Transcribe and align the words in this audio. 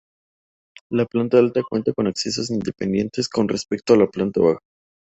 La 0.89 1.05
planta 1.05 1.37
alta 1.37 1.61
cuenta 1.61 1.93
con 1.93 2.07
accesos 2.07 2.49
independientes 2.49 3.29
con 3.29 3.47
respecto 3.47 3.93
a 3.93 3.97
la 3.97 4.07
planta 4.07 4.41
baja. 4.41 4.59